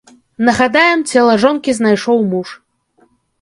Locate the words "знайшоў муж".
1.81-2.55